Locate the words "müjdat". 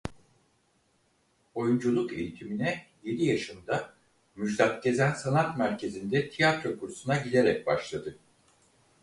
4.35-4.83